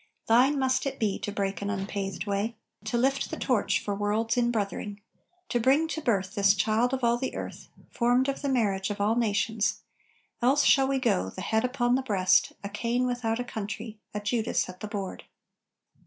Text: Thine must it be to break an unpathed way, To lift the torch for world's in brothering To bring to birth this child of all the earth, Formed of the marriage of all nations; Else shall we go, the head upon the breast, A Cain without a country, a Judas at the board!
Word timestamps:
Thine 0.25 0.57
must 0.57 0.87
it 0.87 0.97
be 0.97 1.19
to 1.19 1.31
break 1.31 1.61
an 1.61 1.69
unpathed 1.69 2.25
way, 2.25 2.55
To 2.85 2.97
lift 2.97 3.29
the 3.29 3.37
torch 3.37 3.79
for 3.79 3.93
world's 3.93 4.35
in 4.35 4.49
brothering 4.51 4.99
To 5.49 5.59
bring 5.59 5.87
to 5.89 6.01
birth 6.01 6.33
this 6.33 6.55
child 6.55 6.91
of 6.91 7.03
all 7.03 7.17
the 7.19 7.35
earth, 7.35 7.67
Formed 7.91 8.27
of 8.27 8.41
the 8.41 8.49
marriage 8.49 8.89
of 8.89 8.99
all 8.99 9.13
nations; 9.15 9.81
Else 10.41 10.63
shall 10.63 10.87
we 10.87 10.97
go, 10.97 11.29
the 11.29 11.41
head 11.41 11.63
upon 11.63 11.93
the 11.93 12.01
breast, 12.01 12.51
A 12.63 12.69
Cain 12.69 13.05
without 13.05 13.39
a 13.39 13.43
country, 13.43 13.99
a 14.11 14.19
Judas 14.19 14.67
at 14.67 14.79
the 14.79 14.87
board! 14.87 15.25